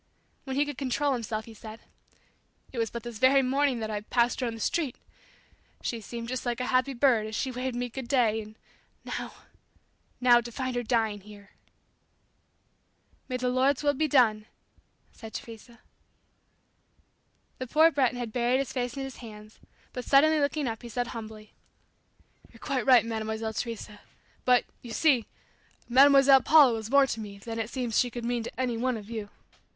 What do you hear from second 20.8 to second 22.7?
he said humbly, "You're